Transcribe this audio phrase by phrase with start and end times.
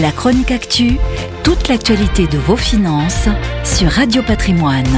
[0.00, 0.96] La chronique actu,
[1.44, 3.28] toute l'actualité de vos finances
[3.62, 4.88] sur Radio Patrimoine.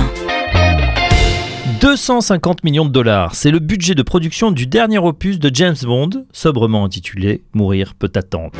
[1.82, 6.24] 250 millions de dollars, c'est le budget de production du dernier opus de James Bond,
[6.32, 8.52] sobrement intitulé Mourir peut attendre.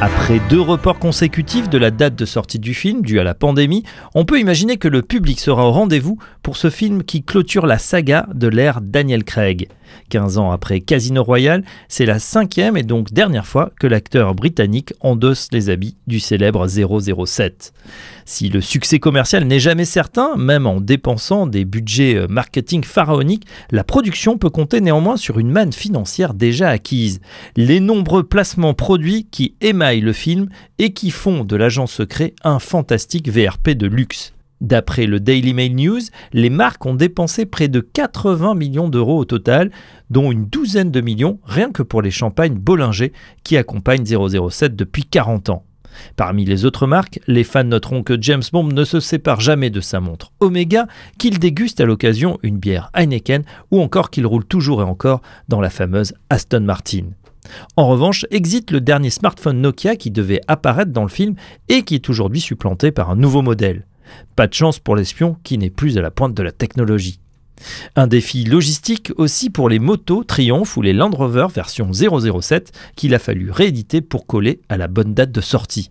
[0.00, 3.82] Après deux reports consécutifs de la date de sortie du film dû à la pandémie,
[4.14, 7.76] on peut imaginer que le public sera au rendez-vous pour ce film qui clôture la
[7.76, 9.66] saga de l'ère Daniel Craig.
[10.10, 14.94] 15 ans après Casino Royale, c'est la cinquième et donc dernière fois que l'acteur britannique
[15.00, 17.72] endosse les habits du célèbre 007.
[18.26, 23.48] Si le succès commercial n'est jamais certain, même en dépensant des budgets euh, marketing pharaoniques,
[23.72, 27.20] la production peut compter néanmoins sur une manne financière déjà acquise.
[27.56, 32.60] Les nombreux placements produits qui émaillent le film et qui font de l'agent secret un
[32.60, 34.32] fantastique VRP de luxe.
[34.60, 36.00] D'après le Daily Mail News,
[36.32, 39.70] les marques ont dépensé près de 80 millions d'euros au total,
[40.08, 43.12] dont une douzaine de millions rien que pour les champagnes Bollinger
[43.44, 45.64] qui accompagnent 007 depuis 40 ans.
[46.16, 49.80] Parmi les autres marques, les fans noteront que James Bond ne se sépare jamais de
[49.80, 50.86] sa montre Omega,
[51.18, 55.60] qu'il déguste à l'occasion une bière Heineken ou encore qu'il roule toujours et encore dans
[55.60, 57.04] la fameuse Aston Martin.
[57.76, 61.34] En revanche, existe le dernier smartphone Nokia qui devait apparaître dans le film
[61.68, 63.84] et qui est aujourd'hui supplanté par un nouveau modèle.
[64.34, 67.20] Pas de chance pour l'espion qui n'est plus à la pointe de la technologie.
[67.94, 73.14] Un défi logistique aussi pour les motos Triumph ou les Land Rover version 007 qu'il
[73.14, 75.90] a fallu rééditer pour coller à la bonne date de sortie.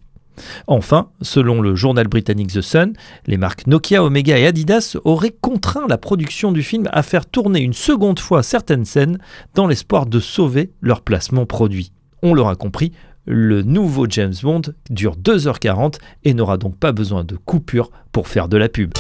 [0.68, 2.94] Enfin, selon le journal britannique The Sun,
[3.26, 7.62] les marques Nokia, Omega et Adidas auraient contraint la production du film à faire tourner
[7.62, 9.18] une seconde fois certaines scènes
[9.54, 11.92] dans l'espoir de sauver leur placement produit.
[12.22, 12.92] On l'aura compris,
[13.26, 18.48] le nouveau James Bond dure 2h40 et n'aura donc pas besoin de coupure pour faire
[18.48, 18.92] de la pub.